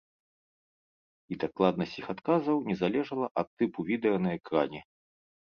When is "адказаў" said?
2.15-2.57